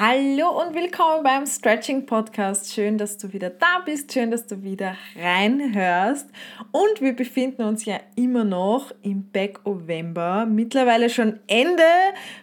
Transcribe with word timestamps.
Hallo 0.00 0.62
und 0.62 0.76
willkommen 0.76 1.24
beim 1.24 1.44
Stretching 1.44 2.06
Podcast. 2.06 2.72
Schön, 2.72 2.98
dass 2.98 3.18
du 3.18 3.32
wieder 3.32 3.50
da 3.50 3.80
bist, 3.84 4.12
schön, 4.12 4.30
dass 4.30 4.46
du 4.46 4.62
wieder 4.62 4.94
reinhörst. 5.20 6.30
Und 6.70 7.00
wir 7.00 7.16
befinden 7.16 7.62
uns 7.62 7.84
ja 7.84 7.98
immer 8.14 8.44
noch 8.44 8.92
im 9.02 9.24
Back 9.32 9.66
November, 9.66 10.46
mittlerweile 10.46 11.10
schon 11.10 11.40
Ende 11.48 11.82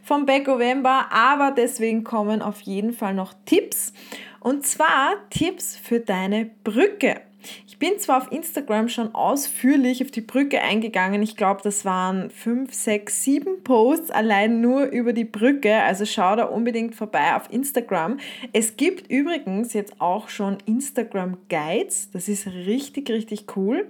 vom 0.03 0.25
Back 0.25 0.47
November, 0.47 1.05
aber 1.11 1.53
deswegen 1.55 2.03
kommen 2.03 2.41
auf 2.41 2.59
jeden 2.59 2.91
Fall 2.91 3.13
noch 3.13 3.33
Tipps. 3.45 3.93
Und 4.41 4.65
zwar 4.67 5.13
Tipps 5.29 5.77
für 5.77 6.01
deine 6.01 6.51
Brücke. 6.65 7.21
Ich 7.67 7.79
bin 7.79 7.99
zwar 7.99 8.21
auf 8.21 8.31
Instagram 8.31 8.89
schon 8.89 9.13
ausführlich 9.13 10.03
auf 10.03 10.11
die 10.11 10.21
Brücke 10.21 10.61
eingegangen. 10.61 11.21
Ich 11.21 11.35
glaube, 11.35 11.61
das 11.63 11.85
waren 11.85 12.29
fünf, 12.29 12.73
sechs, 12.73 13.23
sieben 13.23 13.63
Posts 13.63 14.11
allein 14.11 14.61
nur 14.61 14.85
über 14.85 15.13
die 15.13 15.25
Brücke. 15.25 15.75
Also 15.83 16.05
schau 16.05 16.35
da 16.35 16.45
unbedingt 16.45 16.95
vorbei 16.95 17.35
auf 17.35 17.51
Instagram. 17.51 18.17
Es 18.53 18.77
gibt 18.77 19.11
übrigens 19.11 19.73
jetzt 19.73 19.99
auch 19.99 20.29
schon 20.29 20.57
Instagram 20.65 21.37
Guides. 21.49 22.09
Das 22.11 22.27
ist 22.27 22.47
richtig, 22.47 23.09
richtig 23.09 23.55
cool, 23.55 23.87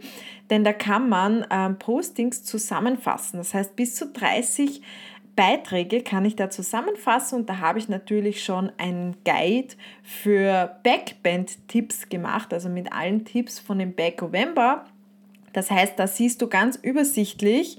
denn 0.49 0.63
da 0.63 0.73
kann 0.73 1.09
man 1.09 1.45
ähm, 1.51 1.77
Postings 1.77 2.43
zusammenfassen. 2.43 3.37
Das 3.37 3.53
heißt, 3.53 3.75
bis 3.75 3.95
zu 3.95 4.07
30 4.07 4.81
Beiträge 5.35 6.01
kann 6.01 6.25
ich 6.25 6.35
da 6.35 6.49
zusammenfassen 6.49 7.39
und 7.39 7.49
da 7.49 7.59
habe 7.59 7.79
ich 7.79 7.89
natürlich 7.89 8.43
schon 8.43 8.71
einen 8.77 9.17
Guide 9.25 9.75
für 10.03 10.77
Backband-Tipps 10.83 12.09
gemacht, 12.09 12.53
also 12.53 12.69
mit 12.69 12.93
allen 12.93 13.25
Tipps 13.25 13.59
von 13.59 13.79
dem 13.79 13.93
Back 13.93 14.21
November. 14.21 14.85
Das 15.53 15.71
heißt, 15.71 15.97
da 15.97 16.07
siehst 16.07 16.41
du 16.41 16.47
ganz 16.47 16.75
übersichtlich 16.75 17.77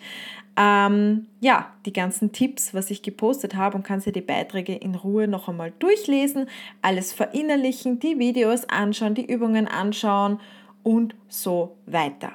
ähm, 0.57 1.27
ja, 1.41 1.71
die 1.85 1.93
ganzen 1.93 2.33
Tipps, 2.33 2.73
was 2.73 2.91
ich 2.91 3.03
gepostet 3.03 3.55
habe 3.55 3.77
und 3.77 3.83
kannst 3.83 4.07
dir 4.07 4.13
die 4.13 4.23
Beiträge 4.23 4.75
in 4.75 4.95
Ruhe 4.95 5.29
noch 5.29 5.49
einmal 5.49 5.73
durchlesen, 5.79 6.49
alles 6.81 7.13
verinnerlichen, 7.13 7.99
die 7.99 8.19
Videos 8.19 8.65
anschauen, 8.69 9.15
die 9.15 9.31
Übungen 9.31 9.69
anschauen 9.69 10.41
und 10.83 11.15
so 11.29 11.77
weiter. 11.85 12.33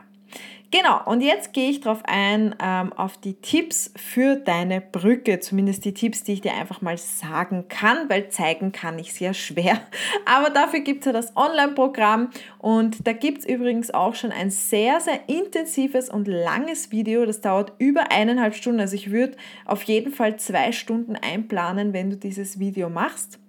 Genau, 0.71 1.01
und 1.03 1.19
jetzt 1.19 1.51
gehe 1.51 1.69
ich 1.69 1.81
darauf 1.81 2.01
ein, 2.05 2.55
ähm, 2.63 2.93
auf 2.93 3.17
die 3.17 3.33
Tipps 3.33 3.91
für 3.97 4.37
deine 4.37 4.79
Brücke, 4.79 5.41
zumindest 5.41 5.83
die 5.83 5.93
Tipps, 5.93 6.23
die 6.23 6.31
ich 6.31 6.41
dir 6.41 6.53
einfach 6.53 6.81
mal 6.81 6.97
sagen 6.97 7.65
kann, 7.67 8.09
weil 8.09 8.29
zeigen 8.29 8.71
kann 8.71 8.97
ich 8.97 9.13
sehr 9.13 9.33
schwer. 9.33 9.81
Aber 10.25 10.49
dafür 10.49 10.79
gibt 10.79 11.01
es 11.01 11.07
ja 11.07 11.11
das 11.11 11.35
Online-Programm 11.35 12.29
und 12.57 13.05
da 13.05 13.11
gibt 13.11 13.39
es 13.39 13.45
übrigens 13.45 13.91
auch 13.91 14.15
schon 14.15 14.31
ein 14.31 14.49
sehr, 14.49 15.01
sehr 15.01 15.27
intensives 15.27 16.09
und 16.09 16.29
langes 16.29 16.89
Video. 16.89 17.25
Das 17.25 17.41
dauert 17.41 17.73
über 17.77 18.09
eineinhalb 18.09 18.55
Stunden. 18.55 18.79
Also 18.79 18.95
ich 18.95 19.11
würde 19.11 19.35
auf 19.65 19.83
jeden 19.83 20.13
Fall 20.13 20.37
zwei 20.37 20.71
Stunden 20.71 21.17
einplanen, 21.17 21.91
wenn 21.91 22.11
du 22.11 22.15
dieses 22.15 22.59
Video 22.59 22.89
machst. 22.89 23.39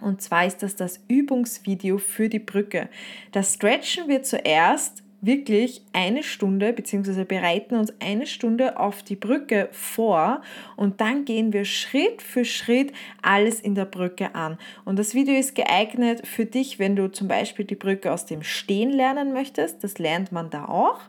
Und 0.00 0.22
zwar 0.22 0.46
ist 0.46 0.62
das 0.62 0.76
das 0.76 1.00
Übungsvideo 1.08 1.98
für 1.98 2.30
die 2.30 2.38
Brücke. 2.38 2.88
Das 3.32 3.54
Stretchen 3.54 4.08
wird 4.08 4.24
zuerst 4.24 5.02
wirklich 5.20 5.82
eine 5.92 6.22
Stunde 6.22 6.72
beziehungsweise 6.72 7.24
bereiten 7.24 7.76
uns 7.76 7.92
eine 8.00 8.26
Stunde 8.26 8.78
auf 8.78 9.02
die 9.02 9.16
Brücke 9.16 9.68
vor 9.72 10.42
und 10.76 11.00
dann 11.00 11.24
gehen 11.24 11.52
wir 11.52 11.64
Schritt 11.64 12.22
für 12.22 12.44
Schritt 12.44 12.92
alles 13.22 13.60
in 13.60 13.74
der 13.74 13.84
Brücke 13.84 14.34
an. 14.34 14.58
Und 14.84 14.98
das 14.98 15.14
Video 15.14 15.34
ist 15.34 15.54
geeignet 15.54 16.26
für 16.26 16.44
dich, 16.44 16.78
wenn 16.78 16.94
du 16.94 17.10
zum 17.10 17.26
Beispiel 17.28 17.64
die 17.64 17.74
Brücke 17.74 18.12
aus 18.12 18.26
dem 18.26 18.42
Stehen 18.42 18.90
lernen 18.90 19.32
möchtest. 19.32 19.82
Das 19.82 19.98
lernt 19.98 20.30
man 20.30 20.50
da 20.50 20.66
auch. 20.66 21.00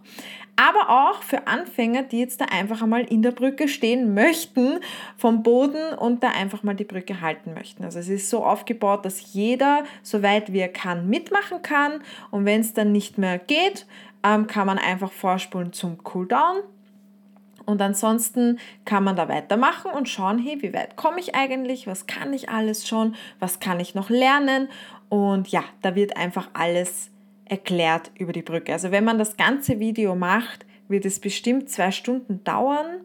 Aber 0.59 0.89
auch 0.89 1.23
für 1.23 1.47
Anfänger, 1.47 2.03
die 2.03 2.19
jetzt 2.19 2.41
da 2.41 2.45
einfach 2.45 2.81
einmal 2.81 3.05
in 3.05 3.21
der 3.21 3.31
Brücke 3.31 3.69
stehen 3.69 4.13
möchten 4.13 4.79
vom 5.15 5.41
Boden 5.41 5.93
und 5.97 6.21
da 6.21 6.31
einfach 6.31 6.63
mal 6.63 6.75
die 6.75 6.83
Brücke 6.83 7.21
halten 7.21 7.53
möchten. 7.53 7.85
Also 7.85 7.99
es 7.99 8.09
ist 8.09 8.29
so 8.29 8.43
aufgebaut, 8.43 9.05
dass 9.05 9.33
jeder, 9.33 9.85
soweit 10.03 10.51
wie 10.51 10.59
er 10.59 10.67
kann, 10.67 11.07
mitmachen 11.07 11.61
kann. 11.61 12.01
Und 12.29 12.43
wenn 12.43 12.59
es 12.59 12.73
dann 12.73 12.91
nicht 12.91 13.17
mehr 13.17 13.39
geht, 13.39 13.85
ähm, 14.23 14.47
kann 14.47 14.67
man 14.67 14.77
einfach 14.77 15.11
vorspulen 15.11 15.73
zum 15.73 16.03
Cooldown. 16.03 16.57
Und 17.65 17.81
ansonsten 17.81 18.57
kann 18.83 19.03
man 19.03 19.15
da 19.15 19.29
weitermachen 19.29 19.91
und 19.91 20.09
schauen, 20.09 20.39
hey, 20.39 20.57
wie 20.61 20.73
weit 20.73 20.95
komme 20.95 21.19
ich 21.19 21.35
eigentlich? 21.35 21.85
Was 21.85 22.07
kann 22.07 22.33
ich 22.33 22.49
alles 22.49 22.87
schon? 22.87 23.15
Was 23.39 23.59
kann 23.59 23.79
ich 23.79 23.93
noch 23.93 24.09
lernen? 24.09 24.69
Und 25.09 25.49
ja, 25.49 25.63
da 25.83 25.93
wird 25.93 26.17
einfach 26.17 26.49
alles 26.53 27.11
erklärt 27.45 28.11
über 28.17 28.33
die 28.33 28.41
Brücke. 28.41 28.73
Also 28.73 28.91
wenn 28.91 29.03
man 29.03 29.19
das 29.19 29.37
ganze 29.37 29.79
Video 29.79 30.15
macht, 30.15 30.65
wird 30.87 31.05
es 31.05 31.19
bestimmt 31.19 31.69
zwei 31.69 31.91
Stunden 31.91 32.43
dauern, 32.43 33.01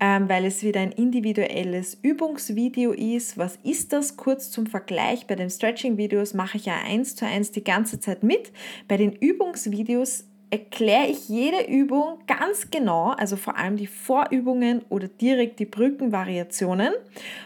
ähm, 0.00 0.28
weil 0.28 0.44
es 0.44 0.62
wieder 0.64 0.80
ein 0.80 0.90
individuelles 0.92 1.96
Übungsvideo 2.02 2.92
ist. 2.92 3.38
Was 3.38 3.56
ist 3.62 3.92
das? 3.92 4.16
Kurz 4.16 4.50
zum 4.50 4.66
Vergleich. 4.66 5.28
Bei 5.28 5.36
den 5.36 5.48
Stretching-Videos 5.48 6.34
mache 6.34 6.56
ich 6.56 6.66
ja 6.66 6.74
eins 6.84 7.14
zu 7.14 7.24
eins 7.24 7.52
die 7.52 7.62
ganze 7.62 8.00
Zeit 8.00 8.24
mit. 8.24 8.52
Bei 8.88 8.96
den 8.96 9.12
Übungsvideos 9.12 10.24
erkläre 10.52 11.06
ich 11.06 11.30
jede 11.30 11.66
Übung 11.66 12.18
ganz 12.26 12.70
genau, 12.70 13.08
also 13.12 13.36
vor 13.36 13.56
allem 13.56 13.78
die 13.78 13.86
Vorübungen 13.86 14.84
oder 14.90 15.08
direkt 15.08 15.58
die 15.60 15.64
Brückenvariationen. 15.64 16.92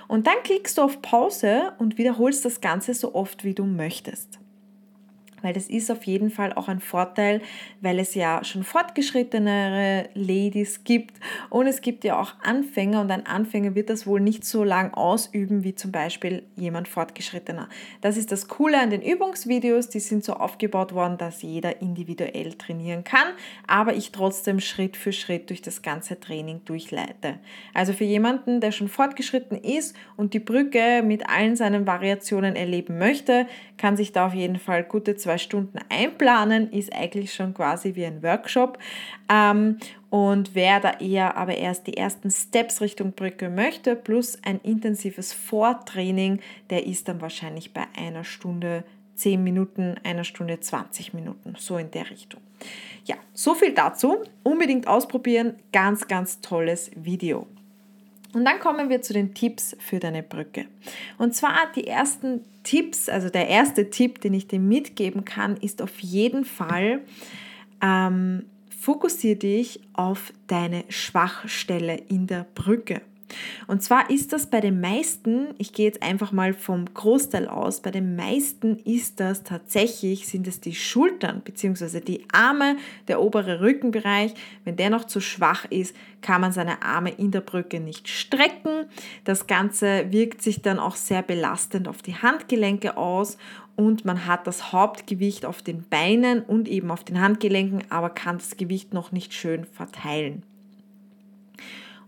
Und 0.09 0.27
dann 0.27 0.43
klickst 0.43 0.77
du 0.77 0.83
auf 0.83 1.01
Pause 1.03 1.73
und 1.79 1.99
wiederholst 1.99 2.45
das 2.45 2.61
Ganze 2.61 2.95
so 2.95 3.15
oft, 3.15 3.45
wie 3.45 3.55
du 3.55 3.65
möchtest 3.65 4.41
weil 5.47 5.53
das 5.53 5.69
ist 5.69 5.93
auf 5.93 6.03
jeden 6.03 6.31
Fall 6.31 6.53
auch 6.55 6.67
ein 6.67 6.81
Vorteil, 6.81 7.41
weil 7.81 8.01
es 8.01 8.17
ja 8.17 8.43
schon 8.43 8.65
fortgeschrittenere 8.65 10.09
Ladies 10.15 10.83
gibt 10.83 11.21
und 11.51 11.69
es 11.69 11.83
gibt 11.83 12.03
ja 12.03 12.21
auch 12.21 12.35
Anfänger 12.43 13.01
und 13.01 13.13
ein 13.13 13.27
Anfänger 13.27 13.77
wird 13.77 13.89
das 13.89 14.09
wohl 14.09 14.21
nicht 14.21 14.45
so 14.45 14.65
lang 14.65 14.93
ausüben 14.93 15.63
wie 15.63 15.77
zum 15.77 15.93
Beispiel 15.93 16.43
jemand 16.57 16.89
fortgeschrittener. 16.89 17.69
Das 18.01 18.17
ist 18.17 18.33
das 18.33 18.49
Coole 18.49 18.81
an 18.81 18.91
den 18.91 19.03
Übungsvideos, 19.03 19.89
die 19.89 20.01
sind 20.01 20.25
so 20.25 20.35
aufgebaut 20.35 20.93
worden, 20.93 21.17
dass 21.17 21.43
jeder 21.43 21.81
individuell 21.81 22.55
trainieren 22.55 23.05
kann, 23.05 23.29
aber 23.69 23.95
ich 23.95 24.11
trotzdem 24.11 24.59
Schritt 24.59 24.97
für 24.97 25.13
Schritt 25.13 25.51
durch 25.51 25.63
das 25.63 25.81
ganze 25.81 26.19
Training 26.19 26.63
durchleite. 26.65 27.39
Also 27.73 27.93
für 27.93 28.03
jemanden, 28.03 28.61
der 28.61 28.73
schon 28.73 28.89
fortgeschritten 28.89 29.59
ist 29.59 29.95
und 30.17 30.35
die 30.35 30.41
Brücke 30.41 31.05
mit 31.05 31.29
allen 31.29 31.55
seinen 31.55 31.87
Variationen 31.87 32.57
erleben 32.57 32.99
möchte, 32.99 33.47
kann 33.79 33.97
sich 33.97 34.11
da 34.11 34.27
auf 34.27 34.35
jeden 34.35 34.59
Fall 34.59 34.83
gute 34.83 35.15
zwei 35.15 35.36
Stunden 35.39 35.79
einplanen, 35.89 36.71
ist 36.71 36.93
eigentlich 36.95 37.35
schon 37.35 37.55
quasi 37.55 37.95
wie 37.95 38.07
ein 38.07 38.23
Workshop. 38.23 38.79
Ähm, 39.31 39.79
und 40.11 40.55
wer 40.55 40.81
da 40.81 40.93
eher 40.99 41.37
aber 41.37 41.57
erst 41.57 41.87
die 41.87 41.97
ersten 41.97 42.31
Steps 42.31 42.81
Richtung 42.81 43.13
Brücke 43.13 43.51
möchte, 43.51 43.97
plus 43.97 44.39
ein 44.45 44.61
intensives 44.63 45.33
Vortraining, 45.33 46.41
der 46.71 46.87
ist 46.87 47.09
dann 47.09 47.21
wahrscheinlich 47.21 47.73
bei 47.73 47.85
einer 47.97 48.25
Stunde 48.25 48.85
10 49.17 49.43
Minuten, 49.43 49.97
einer 50.05 50.25
Stunde 50.25 50.61
20 50.61 51.15
Minuten, 51.15 51.55
so 51.59 51.79
in 51.79 51.91
der 51.91 52.11
Richtung. 52.11 52.41
Ja, 53.05 53.17
so 53.33 53.55
viel 53.55 53.73
dazu. 53.73 54.19
Unbedingt 54.43 54.87
ausprobieren. 54.87 55.57
Ganz, 55.73 56.09
ganz 56.09 56.41
tolles 56.41 56.91
Video. 56.95 57.47
Und 58.37 58.45
dann 58.45 58.61
kommen 58.61 58.91
wir 58.91 59.01
zu 59.01 59.15
den 59.15 59.33
Tipps 59.33 59.75
für 59.79 59.99
deine 59.99 60.23
Brücke. 60.23 60.67
Und 61.17 61.35
zwar 61.35 61.55
die 61.75 61.87
ersten 61.87 62.45
Tipps, 62.65 63.09
also 63.09 63.31
der 63.31 63.49
erste 63.49 63.89
Tipp, 63.89 64.21
den 64.21 64.35
ich 64.35 64.47
dir 64.47 64.59
mitgeben 64.59 65.25
kann, 65.25 65.57
ist 65.57 65.81
auf 65.81 65.99
jeden 66.01 66.45
Fall, 66.45 67.01
ähm, 67.81 68.45
fokussiere 68.79 69.37
dich 69.37 69.81
auf 69.95 70.35
deine 70.49 70.85
Schwachstelle 70.91 71.97
in 72.11 72.27
der 72.27 72.45
Brücke. 72.55 73.01
Und 73.67 73.83
zwar 73.83 74.11
ist 74.11 74.33
das 74.33 74.47
bei 74.47 74.61
den 74.61 74.81
meisten, 74.81 75.49
ich 75.59 75.73
gehe 75.73 75.87
jetzt 75.87 76.03
einfach 76.03 76.33
mal 76.33 76.55
vom 76.55 76.87
Großteil 76.93 77.49
aus, 77.49 77.81
bei 77.81 77.91
den 77.91 78.17
meisten 78.17 78.79
ist 78.79 79.21
das 79.21 79.43
tatsächlich, 79.43 80.27
sind 80.27 80.47
es 80.47 80.61
die 80.61 80.75
Schultern 80.75 81.41
bzw. 81.41 82.01
die 82.01 82.25
Arme, 82.33 82.77
der 83.09 83.21
obere 83.21 83.61
Rückenbereich. 83.61 84.35
Wenn 84.65 84.77
der 84.77 84.91
noch 84.91 85.05
zu 85.05 85.21
schwach 85.21 85.65
ist, 85.71 85.97
kann 86.23 86.41
man 86.41 86.53
seine 86.53 86.83
Arme 86.83 87.11
in 87.11 87.31
der 87.31 87.41
Brücke 87.41 87.81
nicht 87.81 88.09
strecken. 88.09 88.87
Das 89.25 89.47
Ganze 89.47 90.13
wirkt 90.13 90.43
sich 90.43 90.63
dann 90.63 90.79
auch 90.79 90.97
sehr 90.97 91.23
belastend 91.23 91.89
auf 91.89 92.03
die 92.03 92.17
Handgelenke 92.17 92.97
aus 92.97 93.39
und 93.77 94.05
man 94.05 94.27
hat 94.27 94.47
das 94.47 94.73
Hauptgewicht 94.73 95.45
auf 95.45 95.63
den 95.63 95.83
Beinen 95.83 96.43
und 96.43 96.67
eben 96.67 96.91
auf 96.91 97.05
den 97.05 97.21
Handgelenken, 97.21 97.85
aber 97.91 98.11
kann 98.11 98.39
das 98.39 98.57
Gewicht 98.57 98.95
noch 98.95 99.13
nicht 99.13 99.35
schön 99.35 99.65
verteilen. 99.67 100.43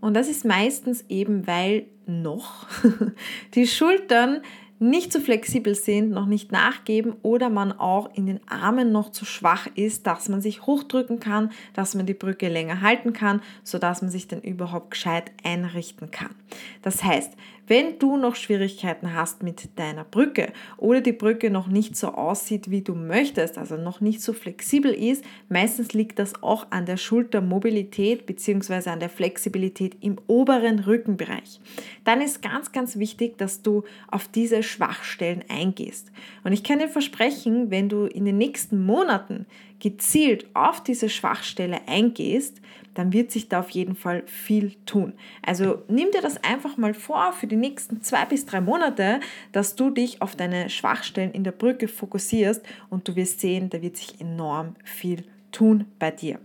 Und 0.01 0.15
das 0.15 0.29
ist 0.29 0.45
meistens 0.45 1.05
eben, 1.09 1.47
weil 1.47 1.87
noch 2.07 2.67
die 3.55 3.67
Schultern 3.67 4.41
nicht 4.81 5.13
so 5.13 5.21
flexibel 5.21 5.75
sind, 5.75 6.11
noch 6.11 6.27
nicht 6.27 6.53
nachgeben 6.53 7.17
oder 7.23 7.51
man 7.51 7.73
auch 7.73 8.15
in 8.15 8.27
den 8.27 8.41
Armen 8.49 8.93
noch 8.93 9.11
zu 9.11 9.25
schwach 9.25 9.67
ist, 9.75 10.07
dass 10.07 10.29
man 10.29 10.41
sich 10.41 10.67
hochdrücken 10.67 11.19
kann, 11.19 11.51
dass 11.75 11.95
man 11.95 12.07
die 12.07 12.15
Brücke 12.15 12.49
länger 12.49 12.81
halten 12.81 13.13
kann, 13.13 13.43
sodass 13.65 14.03
man 14.03 14.11
sich 14.11 14.29
dann 14.29 14.41
überhaupt 14.41 14.93
gescheit 14.93 15.33
einrichten 15.43 16.11
kann. 16.11 16.35
Das 16.83 17.03
heißt, 17.03 17.33
wenn 17.69 17.99
du 17.99 18.17
noch 18.17 18.35
Schwierigkeiten 18.35 19.15
hast 19.15 19.43
mit 19.43 19.79
deiner 19.79 20.05
Brücke 20.05 20.53
oder 20.77 21.01
die 21.01 21.13
Brücke 21.13 21.51
noch 21.51 21.69
nicht 21.69 21.97
so 21.97 22.09
aussieht, 22.09 22.71
wie 22.71 22.83
du 22.83 22.95
möchtest, 22.95 23.59
also 23.59 23.77
noch 23.77 24.01
nicht 24.01 24.23
so 24.23 24.33
flexibel 24.33 24.93
ist, 24.93 25.25
meistens 25.49 25.93
liegt 25.93 26.19
das 26.19 26.43
auch 26.43 26.67
an 26.71 26.87
der 26.87 26.97
Schultermobilität 26.97 28.27
bzw. 28.27 28.91
an 28.91 29.01
der 29.01 29.11
Flexibilität 29.11 29.97
im 30.01 30.17
oberen 30.27 30.79
Rückenbereich. 30.81 31.61
Dann 32.05 32.21
ist 32.21 32.43
ganz, 32.43 32.73
ganz 32.73 32.99
wichtig, 32.99 33.39
dass 33.39 33.63
du 33.63 33.85
auf 34.11 34.29
diese 34.29 34.63
Schwachstellen 34.63 35.45
eingehst. 35.49 36.11
Und 36.45 36.53
ich 36.53 36.65
kann 36.65 36.79
dir 36.79 36.89
versprechen, 36.89 37.71
wenn 37.71 37.89
du 37.89 38.07
in 38.07 38.25
den 38.25 38.39
nächsten 38.39 38.85
Monaten 38.85 39.47
gezielt 39.81 40.47
auf 40.55 40.83
diese 40.83 41.09
Schwachstelle 41.09 41.81
eingehst, 41.87 42.61
dann 42.99 43.13
wird 43.13 43.31
sich 43.31 43.49
da 43.49 43.61
auf 43.61 43.71
jeden 43.71 43.95
Fall 43.95 44.25
viel 44.27 44.75
tun. 44.85 45.13
Also 45.43 45.85
nimm 45.87 46.11
dir 46.11 46.21
das 46.21 46.43
einfach 46.43 46.77
mal 46.77 46.95
vor 46.95 47.33
für 47.33 47.47
die 47.47 47.55
nächsten 47.55 48.03
zwei 48.03 48.25
bis 48.25 48.45
drei 48.45 48.61
Monate, 48.61 49.21
dass 49.53 49.77
du 49.77 49.91
dich 49.91 50.21
auf 50.21 50.35
deine 50.35 50.69
Schwachstellen 50.69 51.31
in 51.31 51.45
der 51.45 51.53
Brücke 51.53 51.87
fokussierst 51.87 52.61
und 52.91 53.07
du 53.07 53.15
wirst 53.15 53.39
sehen, 53.39 53.71
da 53.71 53.81
wird 53.83 53.97
sich 53.97 54.21
enorm 54.21 54.75
viel 54.83 55.23
tun 55.53 55.85
bei 56.01 56.11
dir. 56.11 56.41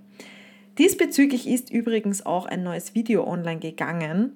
Diesbezüglich 0.78 1.48
ist 1.48 1.72
übrigens 1.72 2.24
auch 2.24 2.46
ein 2.46 2.62
neues 2.62 2.94
Video 2.94 3.28
online 3.28 3.60
gegangen 3.60 4.36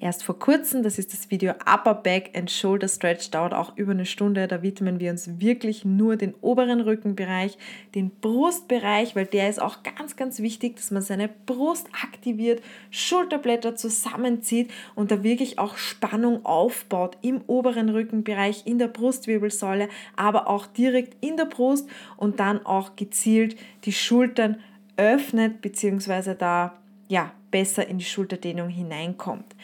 erst 0.00 0.24
vor 0.24 0.38
kurzem. 0.38 0.82
Das 0.82 0.98
ist 0.98 1.12
das 1.12 1.30
Video 1.30 1.52
Upper 1.52 1.94
Back 1.94 2.30
and 2.36 2.50
Shoulder 2.50 2.88
Stretch, 2.88 3.30
dauert 3.30 3.54
auch 3.54 3.76
über 3.76 3.92
eine 3.92 4.06
Stunde. 4.06 4.46
Da 4.46 4.62
widmen 4.62 5.00
wir 5.00 5.10
uns 5.10 5.40
wirklich 5.40 5.84
nur 5.84 6.16
den 6.16 6.34
oberen 6.40 6.80
Rückenbereich, 6.80 7.58
den 7.94 8.10
Brustbereich, 8.10 9.16
weil 9.16 9.26
der 9.26 9.48
ist 9.48 9.60
auch 9.60 9.82
ganz, 9.82 10.16
ganz 10.16 10.40
wichtig, 10.40 10.76
dass 10.76 10.90
man 10.90 11.02
seine 11.02 11.28
Brust 11.28 11.88
aktiviert, 12.02 12.62
Schulterblätter 12.90 13.76
zusammenzieht 13.76 14.70
und 14.94 15.10
da 15.10 15.22
wirklich 15.22 15.58
auch 15.58 15.76
Spannung 15.76 16.44
aufbaut 16.44 17.16
im 17.22 17.42
oberen 17.46 17.88
Rückenbereich, 17.88 18.66
in 18.66 18.78
der 18.78 18.88
Brustwirbelsäule, 18.88 19.88
aber 20.16 20.48
auch 20.48 20.66
direkt 20.66 21.24
in 21.24 21.36
der 21.36 21.46
Brust 21.46 21.88
und 22.16 22.40
dann 22.40 22.64
auch 22.64 22.96
gezielt 22.96 23.56
die 23.84 23.92
Schultern 23.92 24.60
öffnet, 24.96 25.60
beziehungsweise 25.60 26.34
da 26.34 26.78
ja, 27.08 27.32
besser 27.56 27.88
in 27.88 27.96
die 27.96 28.04
Schulterdehnung 28.04 28.68
hineinkommt. 28.68 29.56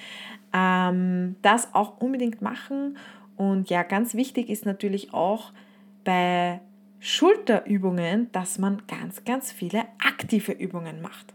Ähm, 0.54 1.36
das 1.42 1.74
auch 1.74 2.00
unbedingt 2.00 2.40
machen. 2.40 2.96
Und 3.36 3.68
ja, 3.68 3.82
ganz 3.82 4.14
wichtig 4.14 4.48
ist 4.48 4.64
natürlich 4.64 5.12
auch 5.12 5.52
bei 6.02 6.62
Schulterübungen, 7.00 8.32
dass 8.32 8.56
man 8.56 8.80
ganz, 8.88 9.26
ganz 9.26 9.52
viele 9.52 9.82
aktive 10.02 10.52
Übungen 10.52 11.02
macht. 11.02 11.34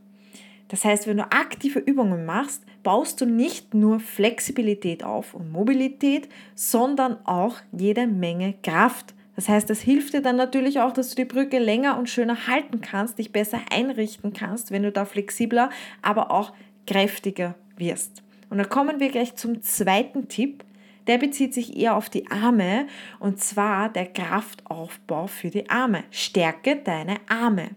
Das 0.70 0.84
heißt, 0.84 1.06
wenn 1.06 1.18
du 1.18 1.32
aktive 1.32 1.78
Übungen 1.78 2.26
machst, 2.26 2.64
baust 2.82 3.22
du 3.22 3.28
nicht 3.28 3.76
nur 3.76 4.00
Flexibilität 4.00 5.04
auf 5.04 5.36
und 5.36 5.52
Mobilität, 5.52 6.28
sondern 6.56 7.24
auch 7.28 7.58
jede 7.72 8.08
Menge 8.08 8.56
Kraft. 8.64 9.14
Das 9.38 9.48
heißt, 9.48 9.70
das 9.70 9.82
hilft 9.82 10.14
dir 10.14 10.22
dann 10.22 10.36
natürlich 10.36 10.80
auch, 10.80 10.92
dass 10.92 11.10
du 11.12 11.16
die 11.16 11.26
Brücke 11.26 11.60
länger 11.60 12.00
und 12.00 12.10
schöner 12.10 12.48
halten 12.48 12.82
kannst, 12.82 13.20
dich 13.20 13.32
besser 13.32 13.60
einrichten 13.72 14.34
kannst, 14.34 14.72
wenn 14.72 14.82
du 14.82 14.92
da 14.92 15.06
flexibler, 15.06 15.70
aber 16.02 16.32
auch 16.32 16.54
kräftiger 16.88 17.54
wirst. 17.78 18.24
Und 18.50 18.58
dann 18.58 18.68
kommen 18.68 19.00
wir 19.00 19.10
gleich 19.10 19.36
zum 19.36 19.62
zweiten 19.62 20.28
Tipp. 20.28 20.64
Der 21.06 21.20
bezieht 21.20 21.54
sich 21.54 21.78
eher 21.78 21.96
auf 21.96 22.10
die 22.10 22.32
Arme 22.32 22.88
und 23.20 23.40
zwar 23.40 23.90
der 23.90 24.08
Kraftaufbau 24.08 25.28
für 25.28 25.52
die 25.52 25.70
Arme. 25.70 26.04
Stärke 26.10 26.78
deine 26.78 27.18
Arme. 27.30 27.70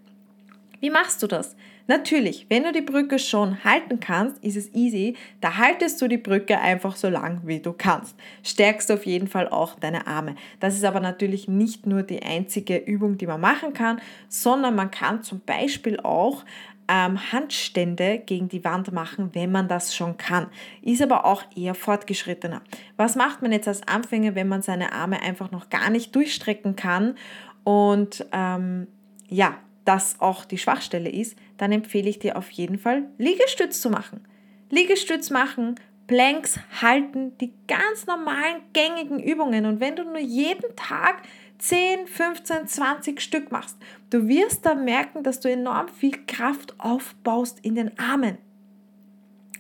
Wie 0.81 0.91
machst 0.91 1.23
du 1.23 1.27
das? 1.27 1.57
Natürlich, 1.91 2.47
wenn 2.49 2.63
du 2.63 2.71
die 2.71 2.83
Brücke 2.83 3.19
schon 3.19 3.65
halten 3.65 3.99
kannst, 3.99 4.45
ist 4.45 4.57
es 4.57 4.73
easy. 4.77 5.17
Da 5.41 5.57
haltest 5.57 6.01
du 6.01 6.07
die 6.07 6.19
Brücke 6.19 6.57
einfach 6.61 6.95
so 6.95 7.09
lang, 7.09 7.41
wie 7.43 7.59
du 7.59 7.73
kannst. 7.73 8.15
Stärkst 8.45 8.93
auf 8.93 9.07
jeden 9.07 9.27
Fall 9.27 9.49
auch 9.49 9.75
deine 9.75 10.07
Arme. 10.07 10.37
Das 10.61 10.77
ist 10.77 10.85
aber 10.85 11.01
natürlich 11.01 11.49
nicht 11.49 11.89
nur 11.89 12.05
die 12.05 12.23
einzige 12.23 12.77
Übung, 12.77 13.19
die 13.19 13.27
man 13.27 13.41
machen 13.41 13.73
kann, 13.73 14.01
sondern 14.29 14.77
man 14.77 14.93
kann 14.93 15.25
zum 15.25 15.41
Beispiel 15.41 15.99
auch 15.99 16.45
ähm, 16.87 17.33
Handstände 17.33 18.23
gegen 18.25 18.49
die 18.49 18.63
Wand 18.63 18.93
machen, 18.93 19.31
wenn 19.33 19.51
man 19.51 19.67
das 19.67 19.93
schon 19.93 20.17
kann. 20.17 20.47
Ist 20.83 21.03
aber 21.03 21.25
auch 21.25 21.43
eher 21.57 21.75
fortgeschrittener. 21.75 22.63
Was 22.99 23.17
macht 23.17 23.43
man 23.43 23.51
jetzt 23.51 23.67
als 23.67 23.83
Anfänger, 23.89 24.37
wenn 24.37 24.47
man 24.47 24.63
seine 24.63 24.93
Arme 24.93 25.21
einfach 25.23 25.51
noch 25.51 25.71
gar 25.71 25.91
nicht 25.91 26.15
durchstrecken 26.15 26.77
kann 26.77 27.17
und 27.65 28.25
ähm, 28.31 28.87
ja, 29.29 29.59
das 29.85 30.21
auch 30.21 30.45
die 30.45 30.59
Schwachstelle 30.59 31.09
ist, 31.09 31.37
dann 31.61 31.73
empfehle 31.73 32.09
ich 32.09 32.19
dir 32.19 32.39
auf 32.39 32.51
jeden 32.51 32.79
Fall 32.79 33.03
Liegestütz 33.19 33.83
zu 33.83 33.91
machen. 33.91 34.27
Liegestütz 34.71 35.29
machen, 35.29 35.75
Planks 36.07 36.59
halten, 36.81 37.37
die 37.39 37.53
ganz 37.69 38.07
normalen 38.07 38.63
gängigen 38.73 39.21
Übungen. 39.23 39.67
Und 39.67 39.79
wenn 39.79 39.95
du 39.95 40.05
nur 40.05 40.19
jeden 40.19 40.75
Tag 40.75 41.23
10, 41.59 42.07
15, 42.07 42.67
20 42.67 43.21
Stück 43.21 43.53
machst, 43.53 43.77
du 44.09 44.27
wirst 44.27 44.65
dann 44.65 44.87
merken, 44.87 45.23
dass 45.23 45.41
du 45.41 45.51
enorm 45.51 45.89
viel 45.89 46.25
Kraft 46.27 46.75
aufbaust 46.79 47.59
in 47.63 47.75
den 47.75 47.99
Armen. 47.99 48.39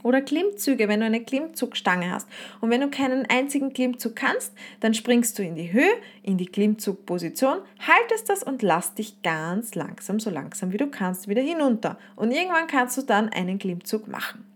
Oder 0.03 0.21
Klimmzüge, 0.21 0.89
wenn 0.89 1.01
du 1.01 1.07
eine 1.07 1.23
Klimmzugstange 1.23 2.11
hast. 2.11 2.29
Und 2.61 2.71
wenn 2.71 2.81
du 2.81 2.89
keinen 2.89 3.27
einzigen 3.27 3.73
Klimmzug 3.73 4.17
kannst, 4.17 4.53
dann 4.81 4.95
springst 4.95 5.39
du 5.39 5.43
in 5.43 5.55
die 5.55 5.73
Höhe, 5.73 5.93
in 6.23 6.39
die 6.39 6.47
Klimmzugposition, 6.47 7.59
haltest 7.87 8.29
das 8.29 8.43
und 8.43 8.63
lass 8.63 8.95
dich 8.95 9.23
ganz 9.23 9.75
langsam, 9.75 10.21
so 10.21 10.31
langsam 10.31 10.73
wie 10.73 10.79
du 10.79 10.89
kannst, 10.89 11.29
wieder 11.29 11.43
hinunter. 11.43 11.99
Und 12.17 12.31
irgendwann 12.31 12.67
kannst 12.67 12.97
du 12.99 13.03
dann 13.03 13.29
einen 13.29 13.59
Klimmzug 13.59 14.09
machen. 14.09 14.50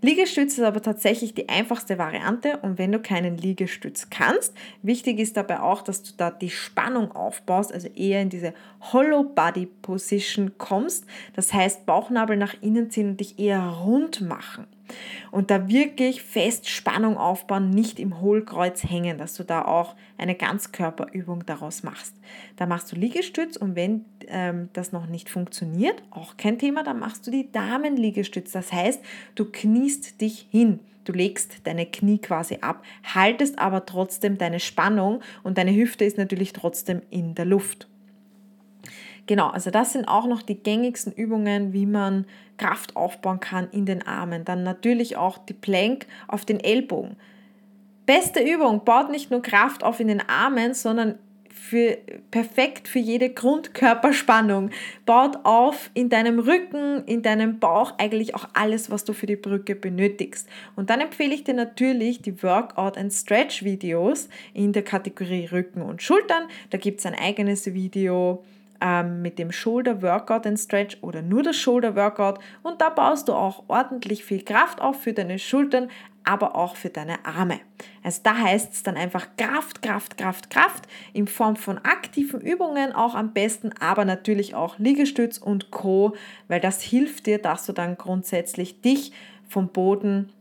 Liegestütz 0.00 0.58
ist 0.58 0.64
aber 0.64 0.82
tatsächlich 0.82 1.34
die 1.34 1.48
einfachste 1.48 1.98
Variante 1.98 2.58
und 2.58 2.78
wenn 2.78 2.92
du 2.92 3.00
keinen 3.00 3.36
Liegestütz 3.36 4.08
kannst, 4.10 4.54
wichtig 4.82 5.18
ist 5.18 5.36
dabei 5.36 5.60
auch, 5.60 5.82
dass 5.82 6.02
du 6.02 6.12
da 6.16 6.30
die 6.30 6.50
Spannung 6.50 7.12
aufbaust, 7.12 7.72
also 7.72 7.88
eher 7.88 8.22
in 8.22 8.28
diese 8.28 8.54
Hollow 8.92 9.24
Body 9.24 9.66
Position 9.66 10.52
kommst. 10.58 11.04
Das 11.34 11.52
heißt, 11.52 11.86
Bauchnabel 11.86 12.36
nach 12.36 12.54
innen 12.60 12.90
ziehen 12.90 13.10
und 13.10 13.20
dich 13.20 13.38
eher 13.38 13.62
rund 13.62 14.20
machen 14.20 14.66
und 15.30 15.50
da 15.50 15.68
wirklich 15.68 16.22
fest 16.22 16.68
Spannung 16.68 17.16
aufbauen, 17.16 17.70
nicht 17.70 17.98
im 17.98 18.20
Hohlkreuz 18.20 18.84
hängen, 18.84 19.18
dass 19.18 19.34
du 19.34 19.44
da 19.44 19.64
auch 19.64 19.94
eine 20.18 20.34
Ganzkörperübung 20.34 21.44
daraus 21.46 21.82
machst. 21.82 22.14
Da 22.56 22.66
machst 22.66 22.90
du 22.92 22.96
Liegestütz 22.96 23.56
und 23.56 23.76
wenn 23.76 24.04
ähm, 24.28 24.68
das 24.72 24.92
noch 24.92 25.06
nicht 25.06 25.28
funktioniert, 25.28 26.02
auch 26.10 26.36
kein 26.36 26.58
Thema, 26.58 26.82
dann 26.82 26.98
machst 26.98 27.26
du 27.26 27.30
die 27.30 27.50
Damenliegestütz. 27.50 28.52
Das 28.52 28.72
heißt, 28.72 29.02
du 29.34 29.44
kniest 29.44 30.20
dich 30.20 30.46
hin. 30.50 30.80
Du 31.04 31.12
legst 31.12 31.58
deine 31.64 31.86
Knie 31.86 32.18
quasi 32.18 32.58
ab, 32.62 32.82
haltest 33.04 33.60
aber 33.60 33.86
trotzdem 33.86 34.38
deine 34.38 34.58
Spannung 34.58 35.20
und 35.44 35.56
deine 35.56 35.74
Hüfte 35.74 36.04
ist 36.04 36.18
natürlich 36.18 36.52
trotzdem 36.52 37.00
in 37.10 37.36
der 37.36 37.44
Luft. 37.44 37.86
Genau, 39.26 39.48
also 39.48 39.70
das 39.70 39.92
sind 39.92 40.06
auch 40.06 40.26
noch 40.26 40.42
die 40.42 40.54
gängigsten 40.54 41.12
Übungen, 41.12 41.72
wie 41.72 41.86
man 41.86 42.26
Kraft 42.58 42.94
aufbauen 42.96 43.40
kann 43.40 43.68
in 43.70 43.84
den 43.84 44.06
Armen. 44.06 44.44
Dann 44.44 44.62
natürlich 44.62 45.16
auch 45.16 45.38
die 45.38 45.54
Plank 45.54 46.06
auf 46.28 46.44
den 46.44 46.60
Ellbogen. 46.60 47.16
Beste 48.06 48.40
Übung, 48.40 48.84
baut 48.84 49.10
nicht 49.10 49.32
nur 49.32 49.42
Kraft 49.42 49.82
auf 49.82 49.98
in 49.98 50.06
den 50.06 50.26
Armen, 50.28 50.74
sondern 50.74 51.18
für, 51.50 51.98
perfekt 52.30 52.86
für 52.86 53.00
jede 53.00 53.30
Grundkörperspannung. 53.30 54.70
Baut 55.04 55.38
auf 55.42 55.90
in 55.94 56.08
deinem 56.08 56.38
Rücken, 56.38 57.02
in 57.06 57.22
deinem 57.22 57.58
Bauch, 57.58 57.94
eigentlich 57.98 58.36
auch 58.36 58.48
alles, 58.52 58.90
was 58.90 59.04
du 59.04 59.12
für 59.12 59.26
die 59.26 59.34
Brücke 59.34 59.74
benötigst. 59.74 60.48
Und 60.76 60.90
dann 60.90 61.00
empfehle 61.00 61.34
ich 61.34 61.42
dir 61.42 61.54
natürlich 61.54 62.22
die 62.22 62.40
Workout 62.44 62.96
and 62.96 63.12
Stretch 63.12 63.64
Videos 63.64 64.28
in 64.54 64.72
der 64.72 64.82
Kategorie 64.82 65.46
Rücken 65.46 65.82
und 65.82 66.02
Schultern. 66.02 66.44
Da 66.70 66.78
gibt 66.78 67.00
es 67.00 67.06
ein 67.06 67.14
eigenes 67.14 67.66
Video 67.74 68.44
ähm, 68.80 69.22
mit 69.22 69.38
dem 69.38 69.52
Shoulder 69.52 70.02
Workout 70.02 70.46
and 70.46 70.58
Stretch 70.58 70.98
oder 71.02 71.22
nur 71.22 71.42
das 71.42 71.56
Shoulder 71.56 71.96
Workout 71.96 72.38
und 72.62 72.80
da 72.80 72.90
baust 72.90 73.28
du 73.28 73.32
auch 73.32 73.64
ordentlich 73.68 74.24
viel 74.24 74.44
Kraft 74.44 74.80
auf 74.80 75.00
für 75.02 75.12
deine 75.12 75.38
Schultern, 75.38 75.88
aber 76.24 76.56
auch 76.56 76.76
für 76.76 76.90
deine 76.90 77.24
Arme. 77.24 77.60
Also 78.02 78.20
da 78.24 78.36
heißt 78.36 78.72
es 78.72 78.82
dann 78.82 78.96
einfach 78.96 79.28
Kraft, 79.36 79.80
Kraft, 79.80 80.18
Kraft, 80.18 80.50
Kraft 80.50 80.88
in 81.12 81.28
Form 81.28 81.56
von 81.56 81.78
aktiven 81.78 82.40
Übungen 82.40 82.92
auch 82.92 83.14
am 83.14 83.32
besten, 83.32 83.70
aber 83.80 84.04
natürlich 84.04 84.54
auch 84.54 84.78
Liegestütz 84.78 85.38
und 85.38 85.70
Co, 85.70 86.16
weil 86.48 86.60
das 86.60 86.82
hilft 86.82 87.26
dir, 87.26 87.38
dass 87.38 87.66
du 87.66 87.72
dann 87.72 87.96
grundsätzlich 87.96 88.80
dich 88.80 89.12
vom 89.48 89.68
Boden 89.68 90.32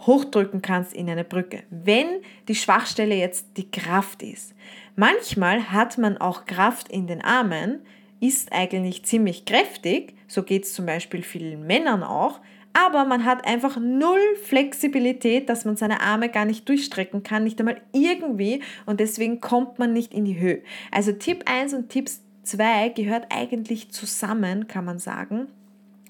hochdrücken 0.00 0.62
kannst 0.62 0.92
in 0.92 1.08
eine 1.08 1.24
Brücke, 1.24 1.62
wenn 1.70 2.06
die 2.48 2.54
Schwachstelle 2.54 3.14
jetzt 3.14 3.46
die 3.56 3.70
Kraft 3.70 4.22
ist. 4.22 4.54
Manchmal 4.94 5.72
hat 5.72 5.98
man 5.98 6.16
auch 6.18 6.46
Kraft 6.46 6.88
in 6.88 7.06
den 7.06 7.22
Armen, 7.22 7.80
ist 8.20 8.52
eigentlich 8.52 9.04
ziemlich 9.04 9.44
kräftig, 9.44 10.14
so 10.26 10.42
geht 10.42 10.64
es 10.64 10.74
zum 10.74 10.86
Beispiel 10.86 11.22
vielen 11.22 11.66
Männern 11.66 12.02
auch, 12.02 12.40
aber 12.72 13.06
man 13.06 13.24
hat 13.24 13.46
einfach 13.46 13.78
null 13.80 14.20
Flexibilität, 14.42 15.48
dass 15.48 15.64
man 15.64 15.76
seine 15.76 16.02
Arme 16.02 16.28
gar 16.28 16.44
nicht 16.44 16.68
durchstrecken 16.68 17.22
kann, 17.22 17.44
nicht 17.44 17.58
einmal 17.58 17.80
irgendwie 17.92 18.62
und 18.84 19.00
deswegen 19.00 19.40
kommt 19.40 19.78
man 19.78 19.94
nicht 19.94 20.12
in 20.12 20.26
die 20.26 20.38
Höhe. 20.38 20.62
Also 20.90 21.12
Tipp 21.12 21.44
1 21.46 21.72
und 21.72 21.88
Tipp 21.88 22.10
2 22.42 22.90
gehört 22.90 23.26
eigentlich 23.30 23.90
zusammen, 23.92 24.66
kann 24.68 24.84
man 24.84 24.98
sagen. 24.98 25.48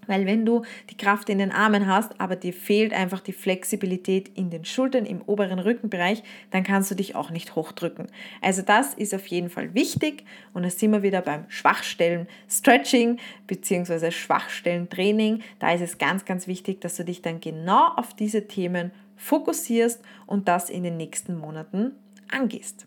Weil 0.06 0.26
wenn 0.26 0.44
du 0.44 0.62
die 0.90 0.96
Kraft 0.96 1.28
in 1.28 1.38
den 1.38 1.52
Armen 1.52 1.86
hast, 1.86 2.20
aber 2.20 2.36
dir 2.36 2.52
fehlt 2.52 2.92
einfach 2.92 3.20
die 3.20 3.32
Flexibilität 3.32 4.28
in 4.36 4.50
den 4.50 4.64
Schultern, 4.64 5.06
im 5.06 5.22
oberen 5.22 5.58
Rückenbereich, 5.58 6.22
dann 6.50 6.62
kannst 6.62 6.90
du 6.90 6.94
dich 6.94 7.14
auch 7.14 7.30
nicht 7.30 7.54
hochdrücken. 7.54 8.06
Also 8.40 8.62
das 8.62 8.94
ist 8.94 9.14
auf 9.14 9.26
jeden 9.26 9.50
Fall 9.50 9.74
wichtig 9.74 10.24
und 10.52 10.62
da 10.62 10.70
sind 10.70 10.92
wir 10.92 11.02
wieder 11.02 11.22
beim 11.22 11.44
Schwachstellen 11.48 12.26
Stretching 12.48 13.18
bzw. 13.46 14.10
Schwachstellen 14.10 14.88
Training. 14.88 15.42
Da 15.58 15.72
ist 15.72 15.82
es 15.82 15.98
ganz, 15.98 16.24
ganz 16.24 16.46
wichtig, 16.46 16.80
dass 16.80 16.96
du 16.96 17.04
dich 17.04 17.22
dann 17.22 17.40
genau 17.40 17.88
auf 17.96 18.14
diese 18.14 18.46
Themen 18.46 18.92
fokussierst 19.16 20.02
und 20.26 20.48
das 20.48 20.70
in 20.70 20.82
den 20.82 20.96
nächsten 20.96 21.36
Monaten 21.36 21.92
angehst. 22.30 22.86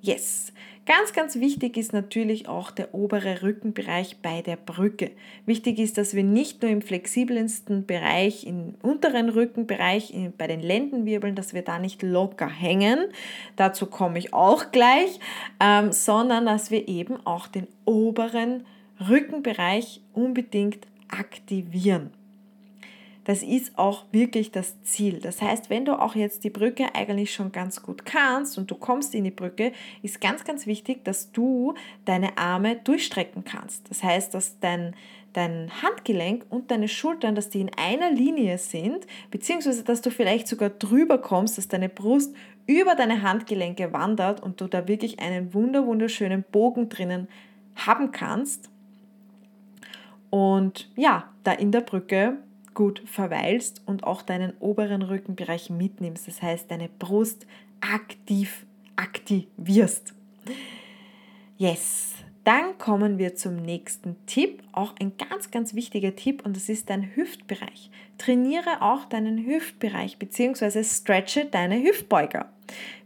Yes. 0.00 0.52
Ganz, 0.86 1.12
ganz 1.12 1.34
wichtig 1.40 1.76
ist 1.76 1.92
natürlich 1.92 2.48
auch 2.48 2.70
der 2.70 2.94
obere 2.94 3.42
Rückenbereich 3.42 4.18
bei 4.22 4.40
der 4.40 4.54
Brücke. 4.54 5.10
Wichtig 5.44 5.80
ist, 5.80 5.98
dass 5.98 6.14
wir 6.14 6.22
nicht 6.22 6.62
nur 6.62 6.70
im 6.70 6.80
flexibelsten 6.80 7.86
Bereich, 7.86 8.46
im 8.46 8.76
unteren 8.82 9.28
Rückenbereich, 9.28 10.14
bei 10.38 10.46
den 10.46 10.60
Lendenwirbeln, 10.60 11.34
dass 11.34 11.54
wir 11.54 11.62
da 11.62 11.80
nicht 11.80 12.04
locker 12.04 12.48
hängen, 12.48 13.00
dazu 13.56 13.86
komme 13.86 14.20
ich 14.20 14.32
auch 14.32 14.70
gleich, 14.70 15.18
ähm, 15.58 15.90
sondern 15.90 16.46
dass 16.46 16.70
wir 16.70 16.86
eben 16.86 17.16
auch 17.26 17.48
den 17.48 17.66
oberen 17.84 18.64
Rückenbereich 19.00 20.02
unbedingt 20.12 20.86
aktivieren. 21.08 22.12
Das 23.26 23.42
ist 23.42 23.76
auch 23.76 24.04
wirklich 24.12 24.52
das 24.52 24.80
Ziel. 24.82 25.18
Das 25.18 25.42
heißt, 25.42 25.68
wenn 25.68 25.84
du 25.84 26.00
auch 26.00 26.14
jetzt 26.14 26.44
die 26.44 26.50
Brücke 26.50 26.94
eigentlich 26.94 27.34
schon 27.34 27.50
ganz 27.50 27.82
gut 27.82 28.04
kannst 28.04 28.56
und 28.56 28.70
du 28.70 28.76
kommst 28.76 29.16
in 29.16 29.24
die 29.24 29.32
Brücke, 29.32 29.72
ist 30.02 30.20
ganz, 30.20 30.44
ganz 30.44 30.64
wichtig, 30.64 31.04
dass 31.04 31.32
du 31.32 31.74
deine 32.04 32.38
Arme 32.38 32.76
durchstrecken 32.76 33.44
kannst. 33.44 33.90
Das 33.90 34.04
heißt, 34.04 34.32
dass 34.32 34.60
dein, 34.60 34.94
dein 35.32 35.72
Handgelenk 35.82 36.46
und 36.50 36.70
deine 36.70 36.86
Schultern, 36.86 37.34
dass 37.34 37.48
die 37.48 37.62
in 37.62 37.70
einer 37.76 38.12
Linie 38.12 38.58
sind, 38.58 39.08
beziehungsweise 39.32 39.82
dass 39.82 40.02
du 40.02 40.12
vielleicht 40.12 40.46
sogar 40.46 40.70
drüber 40.70 41.18
kommst, 41.18 41.58
dass 41.58 41.66
deine 41.66 41.88
Brust 41.88 42.32
über 42.68 42.94
deine 42.94 43.22
Handgelenke 43.22 43.92
wandert 43.92 44.40
und 44.40 44.60
du 44.60 44.68
da 44.68 44.86
wirklich 44.86 45.18
einen 45.18 45.52
wunder 45.52 45.84
wunderschönen 45.84 46.44
Bogen 46.44 46.88
drinnen 46.88 47.26
haben 47.74 48.12
kannst. 48.12 48.70
Und 50.30 50.88
ja, 50.94 51.32
da 51.42 51.50
in 51.50 51.72
der 51.72 51.80
Brücke 51.80 52.38
gut 52.76 53.02
verweilst 53.06 53.82
und 53.86 54.04
auch 54.04 54.22
deinen 54.22 54.52
oberen 54.60 55.02
Rückenbereich 55.02 55.70
mitnimmst. 55.70 56.28
Das 56.28 56.40
heißt, 56.42 56.70
deine 56.70 56.88
Brust 56.88 57.46
aktiv 57.80 58.64
aktivierst. 58.96 60.14
Yes. 61.58 62.12
Dann 62.44 62.78
kommen 62.78 63.18
wir 63.18 63.34
zum 63.34 63.56
nächsten 63.56 64.14
Tipp, 64.26 64.62
auch 64.70 64.94
ein 65.00 65.14
ganz, 65.16 65.50
ganz 65.50 65.74
wichtiger 65.74 66.14
Tipp 66.14 66.44
und 66.44 66.56
das 66.56 66.68
ist 66.68 66.90
dein 66.90 67.16
Hüftbereich. 67.16 67.90
Trainiere 68.18 68.82
auch 68.82 69.04
deinen 69.04 69.44
Hüftbereich 69.46 70.18
bzw. 70.18 70.82
stretche 70.84 71.44
deine 71.44 71.82
Hüftbeuger. 71.82 72.50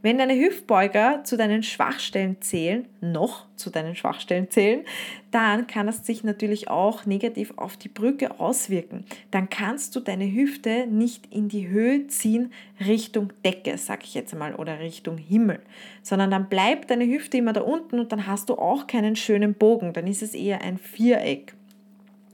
Wenn 0.02 0.16
deine 0.16 0.34
Hüftbeuger 0.34 1.24
zu 1.24 1.36
deinen 1.36 1.62
Schwachstellen 1.62 2.40
zählen, 2.40 2.86
noch 3.02 3.44
zu 3.56 3.68
deinen 3.68 3.94
Schwachstellen 3.94 4.50
zählen, 4.50 4.84
dann 5.30 5.66
kann 5.66 5.88
es 5.88 6.06
sich 6.06 6.24
natürlich 6.24 6.68
auch 6.68 7.04
negativ 7.04 7.52
auf 7.56 7.76
die 7.76 7.88
Brücke 7.88 8.40
auswirken. 8.40 9.04
Dann 9.30 9.50
kannst 9.50 9.94
du 9.94 10.00
deine 10.00 10.32
Hüfte 10.32 10.86
nicht 10.86 11.26
in 11.30 11.48
die 11.48 11.68
Höhe 11.68 12.06
ziehen 12.06 12.52
Richtung 12.86 13.32
Decke, 13.44 13.76
sag 13.76 14.04
ich 14.04 14.14
jetzt 14.14 14.34
mal, 14.34 14.54
oder 14.54 14.80
Richtung 14.80 15.18
Himmel, 15.18 15.60
sondern 16.02 16.30
dann 16.30 16.48
bleibt 16.48 16.90
deine 16.90 17.06
Hüfte 17.06 17.36
immer 17.36 17.52
da 17.52 17.60
unten 17.60 18.00
und 18.00 18.12
dann 18.12 18.26
hast 18.26 18.48
du 18.48 18.54
auch 18.54 18.86
keinen 18.86 19.16
schönen 19.16 19.54
Bogen, 19.54 19.92
dann 19.92 20.06
ist 20.06 20.22
es 20.22 20.34
eher 20.34 20.62
ein 20.62 20.78
Viereck. 20.78 21.54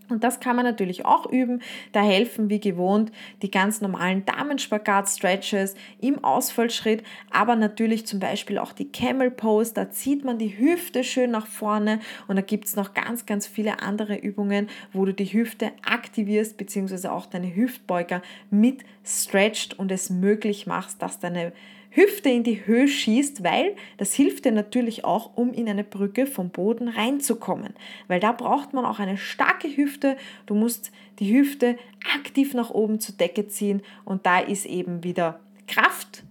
Und 0.08 0.24
das 0.24 0.40
kann 0.40 0.56
man 0.56 0.64
natürlich 0.64 1.04
auch 1.04 1.26
üben. 1.26 1.62
Da 1.92 2.02
helfen 2.02 2.48
wie 2.48 2.60
gewohnt 2.60 3.10
die 3.42 3.50
ganz 3.50 3.80
normalen 3.80 4.24
Damenspagat-Stretches 4.24 5.74
im 6.00 6.22
Ausfallschritt, 6.22 7.02
aber 7.30 7.56
natürlich 7.56 8.06
zum 8.06 8.20
Beispiel 8.20 8.58
auch 8.58 8.72
die 8.72 8.90
Camel 8.90 9.30
Pose. 9.30 9.74
Da 9.74 9.90
zieht 9.90 10.24
man 10.24 10.38
die 10.38 10.58
Hüfte 10.58 11.04
schön 11.04 11.30
nach 11.30 11.46
vorne 11.46 12.00
und 12.28 12.36
da 12.36 12.42
gibt 12.42 12.66
es 12.66 12.76
noch 12.76 12.94
ganz, 12.94 13.26
ganz 13.26 13.46
viele 13.46 13.80
andere 13.80 14.16
Übungen, 14.16 14.68
wo 14.92 15.04
du 15.04 15.12
die 15.12 15.32
Hüfte 15.32 15.72
aktivierst, 15.84 16.56
beziehungsweise 16.56 17.12
auch 17.12 17.26
deine 17.26 17.54
Hüftbeuger 17.54 18.22
mit 18.50 18.84
stretcht 19.04 19.78
und 19.78 19.90
es 19.90 20.10
möglich 20.10 20.66
machst, 20.66 21.02
dass 21.02 21.18
deine 21.18 21.52
Hüfte 21.96 22.28
in 22.28 22.44
die 22.44 22.66
Höhe 22.66 22.88
schießt, 22.88 23.42
weil 23.42 23.74
das 23.96 24.12
hilft 24.12 24.44
dir 24.44 24.52
natürlich 24.52 25.04
auch, 25.04 25.34
um 25.34 25.54
in 25.54 25.66
eine 25.66 25.82
Brücke 25.82 26.26
vom 26.26 26.50
Boden 26.50 26.88
reinzukommen. 26.88 27.72
Weil 28.06 28.20
da 28.20 28.32
braucht 28.32 28.74
man 28.74 28.84
auch 28.84 28.98
eine 28.98 29.16
starke 29.16 29.74
Hüfte. 29.74 30.18
Du 30.44 30.54
musst 30.54 30.92
die 31.20 31.34
Hüfte 31.34 31.78
aktiv 32.14 32.52
nach 32.52 32.68
oben 32.68 33.00
zur 33.00 33.16
Decke 33.16 33.48
ziehen 33.48 33.82
und 34.04 34.26
da 34.26 34.40
ist 34.40 34.66
eben 34.66 35.04
wieder 35.04 35.40
Kraft 35.66 36.22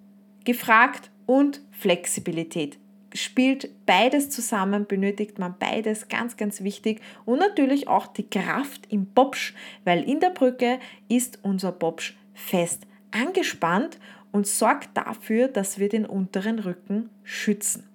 gefragt 0.44 1.10
und 1.26 1.62
Flexibilität. 1.72 2.78
Spielt 3.16 3.70
beides 3.88 4.30
zusammen, 4.30 4.86
benötigt 4.86 5.40
man 5.40 5.56
beides, 5.58 6.10
ganz, 6.10 6.38
ganz 6.38 6.62
wichtig. 6.62 7.02
Und 7.26 7.40
natürlich 7.40 7.88
auch 7.88 8.06
die 8.06 8.30
Kraft 8.30 8.82
im 8.90 9.08
Bobsch, 9.08 9.56
weil 9.84 10.04
in 10.04 10.20
der 10.20 10.30
Brücke 10.30 10.80
ist 11.08 11.40
unser 11.42 11.72
Bobsch 11.72 12.16
fest 12.36 12.86
angespannt 13.16 13.98
und 14.36 14.46
sorgt 14.46 14.90
dafür, 14.98 15.48
dass 15.48 15.80
wir 15.80 15.88
den 15.88 16.06
unteren 16.06 16.60
Rücken 16.60 17.10
schützen. 17.24 17.88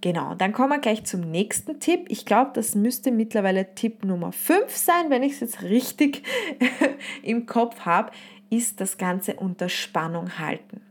Genau, 0.00 0.36
dann 0.36 0.52
kommen 0.52 0.68
wir 0.68 0.78
gleich 0.78 1.02
zum 1.02 1.22
nächsten 1.22 1.80
Tipp. 1.80 2.04
Ich 2.06 2.24
glaube, 2.24 2.52
das 2.54 2.76
müsste 2.76 3.10
mittlerweile 3.10 3.74
Tipp 3.74 4.04
Nummer 4.04 4.30
5 4.30 4.76
sein, 4.76 5.10
wenn 5.10 5.24
ich 5.24 5.32
es 5.32 5.40
jetzt 5.40 5.62
richtig 5.62 6.22
im 7.24 7.46
Kopf 7.46 7.80
habe, 7.80 8.12
ist 8.48 8.80
das 8.80 8.96
Ganze 8.96 9.34
unter 9.34 9.68
Spannung 9.68 10.38
halten. 10.38 10.82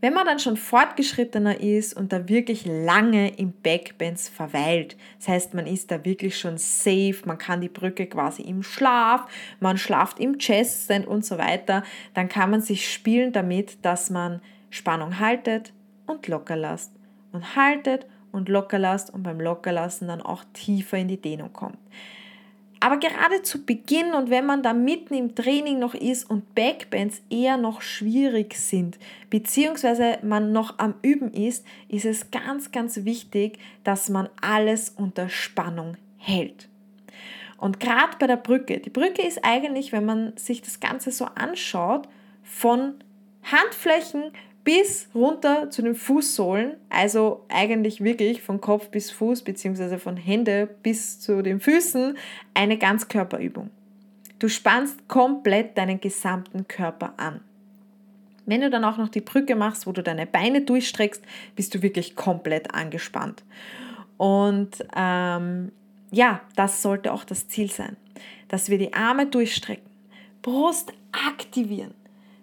Wenn 0.00 0.14
man 0.14 0.24
dann 0.24 0.38
schon 0.38 0.56
fortgeschrittener 0.56 1.60
ist 1.60 1.94
und 1.94 2.12
da 2.12 2.26
wirklich 2.28 2.64
lange 2.64 3.36
im 3.36 3.52
Backbends 3.52 4.30
verweilt, 4.30 4.96
das 5.18 5.28
heißt, 5.28 5.54
man 5.54 5.66
ist 5.66 5.90
da 5.90 6.04
wirklich 6.04 6.38
schon 6.38 6.56
safe, 6.56 7.16
man 7.26 7.36
kann 7.36 7.60
die 7.60 7.68
Brücke 7.68 8.06
quasi 8.06 8.42
im 8.42 8.62
Schlaf, 8.62 9.26
man 9.60 9.76
schlaft 9.76 10.18
im 10.18 10.38
Cheststand 10.38 11.06
und 11.06 11.24
so 11.24 11.36
weiter, 11.36 11.82
dann 12.14 12.30
kann 12.30 12.50
man 12.50 12.62
sich 12.62 12.90
spielen 12.90 13.32
damit, 13.32 13.84
dass 13.84 14.08
man 14.08 14.40
Spannung 14.70 15.18
haltet 15.18 15.74
und 16.06 16.26
locker 16.28 16.56
lasst 16.56 16.92
und 17.32 17.54
haltet 17.54 18.06
und 18.32 18.48
locker 18.48 18.78
lasst 18.78 19.12
und 19.12 19.22
beim 19.22 19.40
Lockerlassen 19.40 20.08
dann 20.08 20.22
auch 20.22 20.44
tiefer 20.54 20.96
in 20.96 21.08
die 21.08 21.20
Dehnung 21.20 21.52
kommt. 21.52 21.78
Aber 22.82 22.96
gerade 22.96 23.42
zu 23.42 23.64
Beginn 23.66 24.14
und 24.14 24.30
wenn 24.30 24.46
man 24.46 24.62
da 24.62 24.72
mitten 24.72 25.12
im 25.12 25.34
Training 25.34 25.78
noch 25.78 25.94
ist 25.94 26.28
und 26.28 26.54
Backbends 26.54 27.20
eher 27.28 27.58
noch 27.58 27.82
schwierig 27.82 28.54
sind, 28.54 28.98
beziehungsweise 29.28 30.18
man 30.22 30.52
noch 30.52 30.78
am 30.78 30.94
Üben 31.02 31.30
ist, 31.32 31.66
ist 31.88 32.06
es 32.06 32.30
ganz, 32.30 32.72
ganz 32.72 33.04
wichtig, 33.04 33.58
dass 33.84 34.08
man 34.08 34.30
alles 34.40 34.88
unter 34.88 35.28
Spannung 35.28 35.98
hält. 36.16 36.70
Und 37.58 37.78
gerade 37.80 38.16
bei 38.18 38.26
der 38.26 38.36
Brücke, 38.36 38.78
die 38.78 38.88
Brücke 38.88 39.20
ist 39.20 39.44
eigentlich, 39.44 39.92
wenn 39.92 40.06
man 40.06 40.34
sich 40.38 40.62
das 40.62 40.80
Ganze 40.80 41.12
so 41.12 41.26
anschaut, 41.26 42.08
von 42.42 42.94
Handflächen 43.42 44.32
bis 44.64 45.08
runter 45.14 45.70
zu 45.70 45.82
den 45.82 45.94
Fußsohlen, 45.94 46.74
also 46.88 47.44
eigentlich 47.48 48.02
wirklich 48.02 48.42
von 48.42 48.60
Kopf 48.60 48.88
bis 48.88 49.10
Fuß 49.10 49.42
beziehungsweise 49.42 49.98
von 49.98 50.16
Hände 50.16 50.68
bis 50.82 51.20
zu 51.20 51.42
den 51.42 51.60
Füßen, 51.60 52.16
eine 52.54 52.78
Ganzkörperübung. 52.78 53.70
Du 54.38 54.48
spannst 54.48 55.06
komplett 55.08 55.76
deinen 55.76 56.00
gesamten 56.00 56.66
Körper 56.66 57.14
an. 57.16 57.40
Wenn 58.46 58.62
du 58.62 58.70
dann 58.70 58.84
auch 58.84 58.96
noch 58.96 59.08
die 59.08 59.20
Brücke 59.20 59.54
machst, 59.54 59.86
wo 59.86 59.92
du 59.92 60.02
deine 60.02 60.26
Beine 60.26 60.62
durchstreckst, 60.62 61.22
bist 61.56 61.74
du 61.74 61.82
wirklich 61.82 62.16
komplett 62.16 62.74
angespannt. 62.74 63.44
Und 64.16 64.84
ähm, 64.96 65.72
ja, 66.10 66.40
das 66.56 66.82
sollte 66.82 67.12
auch 67.12 67.24
das 67.24 67.48
Ziel 67.48 67.70
sein, 67.70 67.96
dass 68.48 68.68
wir 68.68 68.78
die 68.78 68.92
Arme 68.92 69.26
durchstrecken, 69.26 69.88
Brust 70.42 70.92
aktivieren, 71.12 71.94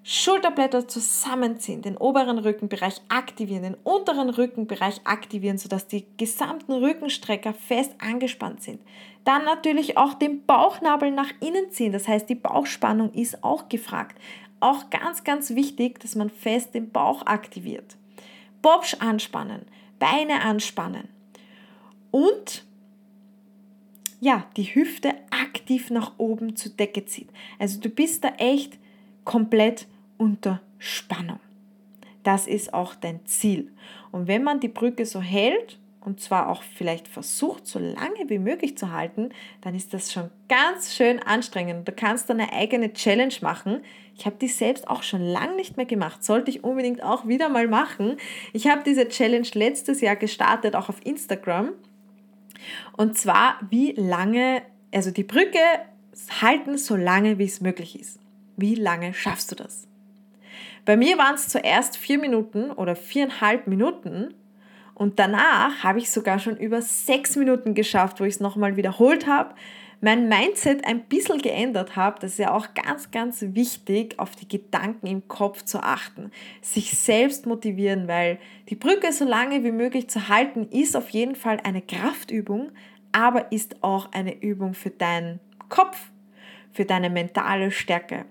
Schulterblätter 0.09 0.87
zusammenziehen, 0.87 1.81
den 1.81 1.97
oberen 1.97 2.37
Rückenbereich 2.37 3.01
aktivieren, 3.09 3.63
den 3.63 3.77
unteren 3.83 4.29
Rückenbereich 4.29 5.01
aktivieren, 5.03 5.57
sodass 5.57 5.85
die 5.85 6.05
gesamten 6.15 6.71
Rückenstrecker 6.71 7.53
fest 7.53 7.93
angespannt 7.97 8.63
sind. 8.63 8.79
Dann 9.25 9.43
natürlich 9.43 9.97
auch 9.97 10.13
den 10.13 10.45
Bauchnabel 10.45 11.11
nach 11.11 11.33
innen 11.41 11.71
ziehen, 11.71 11.91
das 11.91 12.07
heißt 12.07 12.29
die 12.29 12.35
Bauchspannung 12.35 13.11
ist 13.11 13.43
auch 13.43 13.67
gefragt. 13.67 14.17
Auch 14.61 14.89
ganz, 14.91 15.25
ganz 15.25 15.55
wichtig, 15.55 15.99
dass 15.99 16.15
man 16.15 16.29
fest 16.29 16.73
den 16.73 16.89
Bauch 16.89 17.25
aktiviert. 17.25 17.97
Bobsch 18.61 18.95
anspannen, 18.99 19.65
Beine 19.99 20.41
anspannen 20.41 21.09
und 22.11 22.63
ja, 24.21 24.45
die 24.55 24.73
Hüfte 24.73 25.15
aktiv 25.31 25.89
nach 25.89 26.13
oben 26.17 26.55
zur 26.55 26.71
Decke 26.71 27.03
zieht. 27.03 27.27
Also 27.59 27.81
du 27.81 27.89
bist 27.89 28.23
da 28.23 28.29
echt 28.37 28.79
komplett 29.25 29.85
unter 30.17 30.61
Spannung. 30.79 31.39
Das 32.23 32.45
ist 32.47 32.73
auch 32.73 32.95
dein 32.95 33.25
Ziel. 33.25 33.71
Und 34.11 34.27
wenn 34.27 34.43
man 34.43 34.59
die 34.59 34.67
Brücke 34.67 35.05
so 35.05 35.21
hält 35.21 35.79
und 36.01 36.19
zwar 36.19 36.49
auch 36.49 36.61
vielleicht 36.61 37.07
versucht, 37.07 37.67
so 37.67 37.79
lange 37.79 38.27
wie 38.27 38.39
möglich 38.39 38.77
zu 38.77 38.91
halten, 38.91 39.29
dann 39.61 39.75
ist 39.75 39.93
das 39.93 40.11
schon 40.11 40.29
ganz 40.49 40.95
schön 40.95 41.19
anstrengend. 41.21 41.87
Du 41.87 41.91
kannst 41.91 42.29
dann 42.29 42.39
eine 42.39 42.51
eigene 42.53 42.93
Challenge 42.93 43.33
machen. 43.41 43.81
Ich 44.17 44.25
habe 44.25 44.35
die 44.41 44.47
selbst 44.47 44.87
auch 44.87 45.03
schon 45.03 45.21
lange 45.21 45.55
nicht 45.55 45.77
mehr 45.77 45.85
gemacht. 45.85 46.23
Sollte 46.23 46.49
ich 46.49 46.63
unbedingt 46.63 47.03
auch 47.03 47.27
wieder 47.27 47.49
mal 47.49 47.67
machen. 47.67 48.17
Ich 48.53 48.67
habe 48.67 48.83
diese 48.85 49.07
Challenge 49.07 49.47
letztes 49.53 50.01
Jahr 50.01 50.15
gestartet, 50.15 50.75
auch 50.75 50.89
auf 50.89 51.05
Instagram. 51.05 51.69
Und 52.97 53.17
zwar, 53.17 53.57
wie 53.69 53.91
lange, 53.93 54.63
also 54.93 55.11
die 55.11 55.23
Brücke 55.23 55.59
halten, 56.41 56.77
so 56.77 56.95
lange 56.95 57.37
wie 57.37 57.45
es 57.45 57.61
möglich 57.61 57.99
ist. 57.99 58.19
Wie 58.55 58.75
lange 58.75 59.13
schaffst 59.13 59.51
du 59.51 59.55
das? 59.55 59.86
Bei 60.87 60.95
mir 60.95 61.17
waren 61.17 61.35
es 61.35 61.49
zuerst 61.49 61.97
vier 61.97 62.17
Minuten 62.17 62.71
oder 62.71 62.95
viereinhalb 62.95 63.67
Minuten 63.67 64.33
und 64.95 65.19
danach 65.19 65.83
habe 65.83 65.99
ich 65.99 66.09
sogar 66.09 66.39
schon 66.39 66.55
über 66.55 66.81
sechs 66.81 67.35
Minuten 67.35 67.73
geschafft, 67.73 68.21
wo 68.21 68.23
ich 68.23 68.35
es 68.35 68.39
nochmal 68.39 68.77
wiederholt 68.77 69.27
habe, 69.27 69.53
mein 69.99 70.29
Mindset 70.29 70.87
ein 70.87 71.03
bisschen 71.03 71.39
geändert 71.39 71.97
habe. 71.97 72.21
Das 72.21 72.31
ist 72.31 72.37
ja 72.37 72.53
auch 72.53 72.67
ganz, 72.73 73.11
ganz 73.11 73.43
wichtig, 73.49 74.17
auf 74.17 74.37
die 74.37 74.47
Gedanken 74.47 75.07
im 75.07 75.27
Kopf 75.27 75.63
zu 75.63 75.83
achten. 75.83 76.31
Sich 76.61 76.97
selbst 76.97 77.45
motivieren, 77.45 78.07
weil 78.07 78.39
die 78.69 78.75
Brücke 78.75 79.11
so 79.11 79.25
lange 79.25 79.65
wie 79.65 79.73
möglich 79.73 80.09
zu 80.09 80.29
halten, 80.29 80.69
ist 80.71 80.95
auf 80.95 81.09
jeden 81.09 81.35
Fall 81.35 81.59
eine 81.65 81.81
Kraftübung, 81.81 82.71
aber 83.11 83.51
ist 83.51 83.83
auch 83.83 84.13
eine 84.13 84.41
Übung 84.41 84.73
für 84.73 84.91
deinen 84.91 85.41
Kopf, 85.67 85.97
für 86.71 86.85
deine 86.85 87.09
mentale 87.09 87.71
Stärke 87.71 88.23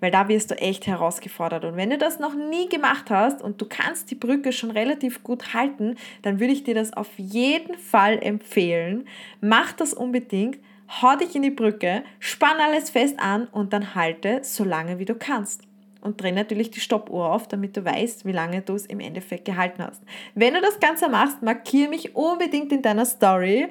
weil 0.00 0.10
da 0.10 0.28
wirst 0.28 0.50
du 0.50 0.58
echt 0.58 0.86
herausgefordert. 0.86 1.64
Und 1.64 1.76
wenn 1.76 1.90
du 1.90 1.98
das 1.98 2.18
noch 2.18 2.34
nie 2.34 2.68
gemacht 2.68 3.10
hast 3.10 3.42
und 3.42 3.60
du 3.60 3.66
kannst 3.66 4.10
die 4.10 4.14
Brücke 4.14 4.52
schon 4.52 4.70
relativ 4.70 5.22
gut 5.22 5.54
halten, 5.54 5.96
dann 6.22 6.40
würde 6.40 6.52
ich 6.52 6.64
dir 6.64 6.74
das 6.74 6.92
auf 6.92 7.10
jeden 7.16 7.76
Fall 7.78 8.18
empfehlen. 8.22 9.06
Mach 9.40 9.72
das 9.72 9.94
unbedingt, 9.94 10.58
hau 11.00 11.16
dich 11.16 11.34
in 11.34 11.42
die 11.42 11.50
Brücke, 11.50 12.02
spann 12.18 12.58
alles 12.60 12.90
fest 12.90 13.18
an 13.18 13.46
und 13.48 13.72
dann 13.72 13.94
halte 13.94 14.40
so 14.42 14.64
lange 14.64 14.98
wie 14.98 15.04
du 15.04 15.14
kannst. 15.14 15.62
Und 16.02 16.22
dreh 16.22 16.30
natürlich 16.30 16.70
die 16.70 16.80
Stoppuhr 16.80 17.32
auf, 17.32 17.48
damit 17.48 17.76
du 17.76 17.84
weißt, 17.84 18.26
wie 18.26 18.32
lange 18.32 18.60
du 18.62 18.74
es 18.74 18.86
im 18.86 19.00
Endeffekt 19.00 19.44
gehalten 19.44 19.82
hast. 19.82 20.02
Wenn 20.34 20.54
du 20.54 20.60
das 20.60 20.78
Ganze 20.78 21.08
machst, 21.08 21.42
markiere 21.42 21.88
mich 21.88 22.14
unbedingt 22.14 22.70
in 22.70 22.82
deiner 22.82 23.06
Story. 23.06 23.66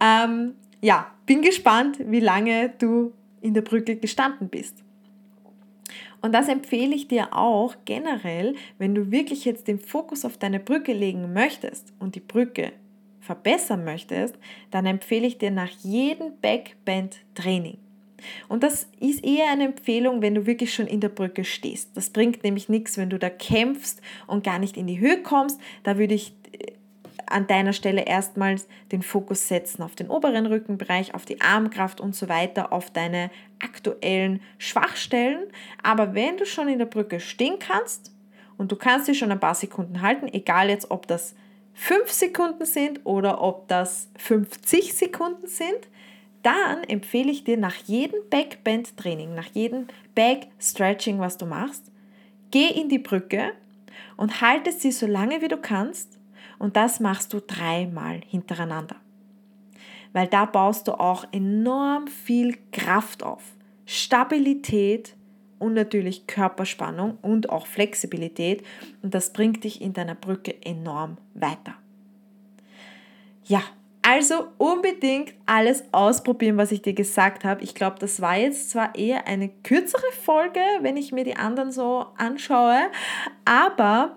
Ähm, 0.00 0.54
ja, 0.80 1.10
bin 1.26 1.42
gespannt, 1.42 1.98
wie 1.98 2.20
lange 2.20 2.70
du 2.78 3.12
in 3.42 3.52
der 3.52 3.60
Brücke 3.60 3.96
gestanden 3.96 4.48
bist. 4.48 4.82
Und 6.24 6.32
das 6.32 6.48
empfehle 6.48 6.94
ich 6.94 7.06
dir 7.06 7.36
auch 7.36 7.74
generell, 7.84 8.54
wenn 8.78 8.94
du 8.94 9.10
wirklich 9.10 9.44
jetzt 9.44 9.68
den 9.68 9.78
Fokus 9.78 10.24
auf 10.24 10.38
deine 10.38 10.58
Brücke 10.58 10.94
legen 10.94 11.34
möchtest 11.34 11.92
und 11.98 12.14
die 12.14 12.20
Brücke 12.20 12.72
verbessern 13.20 13.84
möchtest, 13.84 14.34
dann 14.70 14.86
empfehle 14.86 15.26
ich 15.26 15.36
dir 15.36 15.50
nach 15.50 15.68
jedem 15.82 16.32
Backbend-Training. 16.40 17.76
Und 18.48 18.62
das 18.62 18.88
ist 19.00 19.22
eher 19.22 19.50
eine 19.50 19.66
Empfehlung, 19.66 20.22
wenn 20.22 20.34
du 20.34 20.46
wirklich 20.46 20.72
schon 20.72 20.86
in 20.86 21.00
der 21.00 21.10
Brücke 21.10 21.44
stehst. 21.44 21.94
Das 21.94 22.08
bringt 22.08 22.42
nämlich 22.42 22.70
nichts, 22.70 22.96
wenn 22.96 23.10
du 23.10 23.18
da 23.18 23.28
kämpfst 23.28 24.00
und 24.26 24.44
gar 24.44 24.58
nicht 24.58 24.78
in 24.78 24.86
die 24.86 25.00
Höhe 25.00 25.22
kommst. 25.22 25.60
Da 25.82 25.98
würde 25.98 26.14
ich 26.14 26.32
an 27.26 27.46
deiner 27.46 27.72
Stelle 27.72 28.02
erstmals 28.02 28.66
den 28.92 29.02
Fokus 29.02 29.48
setzen 29.48 29.82
auf 29.82 29.94
den 29.94 30.10
oberen 30.10 30.46
Rückenbereich, 30.46 31.14
auf 31.14 31.24
die 31.24 31.40
Armkraft 31.40 32.00
und 32.00 32.14
so 32.14 32.28
weiter, 32.28 32.72
auf 32.72 32.90
deine 32.90 33.30
aktuellen 33.62 34.40
Schwachstellen. 34.58 35.44
Aber 35.82 36.14
wenn 36.14 36.36
du 36.36 36.46
schon 36.46 36.68
in 36.68 36.78
der 36.78 36.86
Brücke 36.86 37.20
stehen 37.20 37.58
kannst 37.58 38.12
und 38.56 38.72
du 38.72 38.76
kannst 38.76 39.06
sie 39.06 39.14
schon 39.14 39.32
ein 39.32 39.40
paar 39.40 39.54
Sekunden 39.54 40.02
halten, 40.02 40.28
egal 40.32 40.70
jetzt 40.70 40.90
ob 40.90 41.06
das 41.06 41.34
5 41.74 42.10
Sekunden 42.10 42.64
sind 42.66 43.00
oder 43.04 43.42
ob 43.42 43.68
das 43.68 44.08
50 44.18 44.94
Sekunden 44.94 45.46
sind, 45.46 45.88
dann 46.42 46.84
empfehle 46.84 47.30
ich 47.30 47.44
dir 47.44 47.56
nach 47.56 47.74
jedem 47.74 48.20
Backbend-Training, 48.30 49.34
nach 49.34 49.48
jedem 49.54 49.86
Back-Stretching, 50.14 51.18
was 51.18 51.38
du 51.38 51.46
machst, 51.46 51.90
geh 52.50 52.68
in 52.68 52.88
die 52.88 52.98
Brücke 52.98 53.52
und 54.16 54.40
halte 54.40 54.70
sie 54.70 54.92
so 54.92 55.06
lange 55.06 55.40
wie 55.42 55.48
du 55.48 55.56
kannst 55.56 56.13
und 56.58 56.76
das 56.76 57.00
machst 57.00 57.32
du 57.32 57.40
dreimal 57.40 58.20
hintereinander. 58.26 58.96
Weil 60.12 60.28
da 60.28 60.44
baust 60.44 60.88
du 60.88 60.92
auch 60.92 61.24
enorm 61.32 62.06
viel 62.06 62.56
Kraft 62.72 63.22
auf. 63.22 63.42
Stabilität 63.86 65.16
und 65.58 65.74
natürlich 65.74 66.26
Körperspannung 66.26 67.18
und 67.22 67.50
auch 67.50 67.66
Flexibilität. 67.66 68.64
Und 69.02 69.14
das 69.14 69.32
bringt 69.32 69.64
dich 69.64 69.80
in 69.80 69.92
deiner 69.92 70.14
Brücke 70.14 70.54
enorm 70.62 71.18
weiter. 71.34 71.74
Ja, 73.44 73.62
also 74.06 74.48
unbedingt 74.58 75.32
alles 75.46 75.84
ausprobieren, 75.92 76.58
was 76.58 76.72
ich 76.72 76.82
dir 76.82 76.92
gesagt 76.92 77.44
habe. 77.44 77.62
Ich 77.62 77.74
glaube, 77.74 77.96
das 77.98 78.20
war 78.20 78.36
jetzt 78.36 78.70
zwar 78.70 78.94
eher 78.94 79.26
eine 79.26 79.48
kürzere 79.48 80.12
Folge, 80.22 80.60
wenn 80.80 80.98
ich 80.98 81.12
mir 81.12 81.24
die 81.24 81.36
anderen 81.36 81.72
so 81.72 82.06
anschaue, 82.18 82.80
aber 83.46 84.14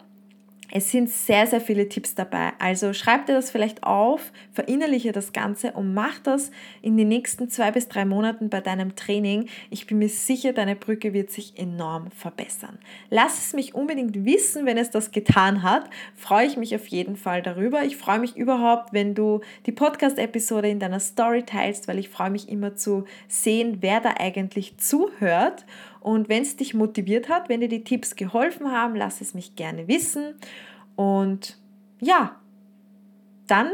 es 0.71 0.91
sind 0.91 1.09
sehr, 1.09 1.47
sehr 1.47 1.61
viele 1.61 1.87
Tipps 1.87 2.13
dabei. 2.15 2.51
Also 2.59 2.93
schreib 2.93 3.25
dir 3.25 3.33
das 3.33 3.51
vielleicht 3.51 3.83
auf, 3.83 4.31
verinnerliche 4.51 5.11
das 5.11 5.31
Ganze 5.31 5.71
und 5.71 5.93
mach 5.93 6.19
das 6.19 6.51
in 6.81 6.97
den 6.97 7.07
nächsten 7.07 7.49
zwei 7.49 7.71
bis 7.71 7.87
drei 7.87 8.03
Monaten 8.03 8.49
bei 8.49 8.59
deinem 8.59 8.95
Training. 8.95 9.47
Ich 9.69 9.87
bin 9.87 9.99
mir 9.99 10.09
sicher, 10.09 10.51
deine 10.51 10.75
Brücke 10.75 11.13
wird 11.13 11.31
sich 11.31 11.57
enorm 11.57 12.11
verbessern. 12.11 12.77
Lass 13.09 13.45
es 13.45 13.53
mich 13.53 13.75
unbedingt 13.75 14.25
wissen, 14.25 14.65
wenn 14.65 14.77
es 14.77 14.91
das 14.91 15.11
getan 15.11 15.63
hat. 15.63 15.89
Freue 16.15 16.47
ich 16.47 16.57
mich 16.57 16.75
auf 16.75 16.87
jeden 16.87 17.15
Fall 17.15 17.41
darüber. 17.41 17.83
Ich 17.83 17.95
freue 17.95 18.19
mich 18.19 18.35
überhaupt, 18.35 18.91
wenn 18.91 19.15
du 19.15 19.41
die 19.65 19.71
Podcast-Episode 19.71 20.69
in 20.69 20.79
deiner 20.79 20.99
Story 20.99 21.43
teilst, 21.43 21.87
weil 21.87 21.99
ich 21.99 22.09
freue 22.09 22.29
mich 22.29 22.49
immer 22.49 22.75
zu 22.75 23.05
sehen, 23.29 23.77
wer 23.79 24.01
da 24.01 24.15
eigentlich 24.19 24.77
zuhört. 24.77 25.65
Und 25.99 26.29
wenn 26.29 26.43
es 26.43 26.55
dich 26.55 26.73
motiviert 26.73 27.29
hat, 27.29 27.49
wenn 27.49 27.61
dir 27.61 27.69
die 27.69 27.83
Tipps 27.83 28.15
geholfen 28.15 28.71
haben, 28.71 28.95
lass 28.95 29.21
es 29.21 29.33
mich 29.33 29.55
gerne 29.55 29.87
wissen. 29.87 30.35
Und 30.95 31.57
ja, 31.99 32.35
dann 33.47 33.71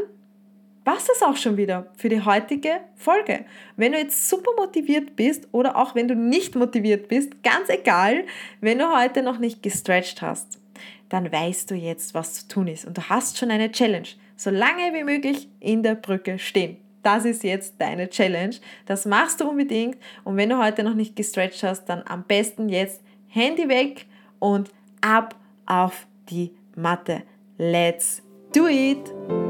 war 0.84 0.96
es 0.96 1.06
das 1.06 1.22
auch 1.22 1.36
schon 1.36 1.56
wieder 1.56 1.90
für 1.96 2.08
die 2.08 2.22
heutige 2.22 2.80
Folge. 2.94 3.44
Wenn 3.76 3.92
du 3.92 3.98
jetzt 3.98 4.28
super 4.28 4.50
motiviert 4.56 5.16
bist 5.16 5.48
oder 5.52 5.76
auch 5.76 5.94
wenn 5.94 6.08
du 6.08 6.14
nicht 6.14 6.54
motiviert 6.54 7.08
bist, 7.08 7.42
ganz 7.42 7.68
egal, 7.68 8.24
wenn 8.60 8.78
du 8.78 8.94
heute 8.94 9.22
noch 9.22 9.38
nicht 9.38 9.62
gestretched 9.62 10.20
hast, 10.20 10.60
dann 11.08 11.32
weißt 11.32 11.70
du 11.70 11.74
jetzt, 11.74 12.12
was 12.12 12.34
zu 12.34 12.48
tun 12.48 12.68
ist. 12.68 12.84
Und 12.84 12.98
du 12.98 13.08
hast 13.08 13.38
schon 13.38 13.50
eine 13.50 13.72
Challenge. 13.72 14.08
So 14.36 14.50
lange 14.50 14.92
wie 14.92 15.04
möglich 15.04 15.48
in 15.60 15.82
der 15.82 15.94
Brücke 15.94 16.38
stehen 16.38 16.76
das 17.04 17.24
ist 17.24 17.44
jetzt 17.44 17.74
deine 17.78 18.08
Challenge. 18.08 18.56
Das 18.86 19.04
machst 19.04 19.40
du 19.40 19.48
unbedingt. 19.48 19.98
Und 20.24 20.36
wenn 20.36 20.48
du 20.48 20.62
heute 20.62 20.82
noch 20.82 20.94
nicht 20.94 21.16
gestretched 21.16 21.62
hast, 21.62 21.86
dann 21.86 22.02
am 22.06 22.24
besten 22.24 22.68
jetzt 22.68 23.02
Handy 23.28 23.68
weg 23.68 24.06
und 24.38 24.70
ab 25.00 25.34
auf 25.66 26.06
die 26.30 26.52
Matte. 26.76 27.22
Let's 27.58 28.22
do 28.52 28.66
it! 28.66 29.43